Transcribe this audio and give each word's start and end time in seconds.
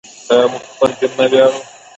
آیا 0.31 0.45
موږ 0.51 0.63
په 0.67 0.71
خپل 0.73 0.89
دین 0.99 1.11
نه 1.17 1.25
ویاړو؟ 1.31 1.59